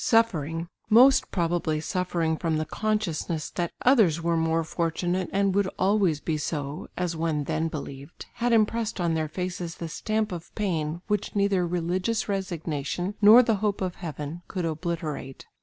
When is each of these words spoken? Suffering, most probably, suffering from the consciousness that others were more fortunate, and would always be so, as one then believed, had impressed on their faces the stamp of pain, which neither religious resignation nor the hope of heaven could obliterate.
Suffering, 0.03 0.67
most 0.89 1.29
probably, 1.29 1.79
suffering 1.79 2.35
from 2.35 2.57
the 2.57 2.65
consciousness 2.65 3.51
that 3.51 3.71
others 3.83 4.19
were 4.19 4.35
more 4.35 4.63
fortunate, 4.63 5.29
and 5.31 5.53
would 5.53 5.69
always 5.77 6.19
be 6.19 6.39
so, 6.39 6.87
as 6.97 7.15
one 7.15 7.43
then 7.43 7.67
believed, 7.67 8.25
had 8.37 8.51
impressed 8.51 8.99
on 8.99 9.13
their 9.13 9.29
faces 9.29 9.75
the 9.75 9.87
stamp 9.87 10.31
of 10.31 10.55
pain, 10.55 11.03
which 11.05 11.35
neither 11.35 11.67
religious 11.67 12.27
resignation 12.27 13.13
nor 13.21 13.43
the 13.43 13.57
hope 13.57 13.79
of 13.79 13.93
heaven 13.93 14.41
could 14.47 14.65
obliterate. 14.65 15.45